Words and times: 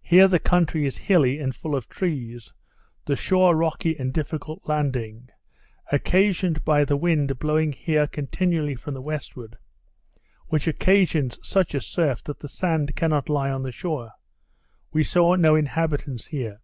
Here 0.00 0.28
the 0.28 0.38
country 0.38 0.86
is 0.86 0.96
hilly 0.96 1.38
and 1.38 1.54
full 1.54 1.76
of 1.76 1.86
trees, 1.90 2.54
the 3.04 3.14
shore 3.14 3.54
rocky 3.54 3.94
and 3.98 4.10
difficult 4.10 4.62
landing, 4.66 5.28
occasioned 5.92 6.64
by 6.64 6.86
the 6.86 6.96
wind 6.96 7.38
blowing 7.38 7.72
here 7.72 8.06
continually 8.06 8.76
from 8.76 8.94
the 8.94 9.02
westward, 9.02 9.58
which 10.48 10.66
occasions 10.66 11.38
such 11.42 11.74
a 11.74 11.82
surf 11.82 12.24
that 12.24 12.38
the 12.38 12.48
sand 12.48 12.96
cannot 12.96 13.28
lie 13.28 13.50
on 13.50 13.62
the 13.62 13.72
shore. 13.72 14.12
We 14.90 15.04
saw 15.04 15.34
no 15.34 15.54
inhabitants 15.54 16.28
here. 16.28 16.62